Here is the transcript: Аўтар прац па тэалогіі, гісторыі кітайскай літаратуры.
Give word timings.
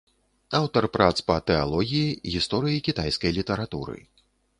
Аўтар 0.59 0.83
прац 0.95 1.17
па 1.27 1.35
тэалогіі, 1.49 2.07
гісторыі 2.37 2.79
кітайскай 2.87 3.31
літаратуры. 3.37 3.99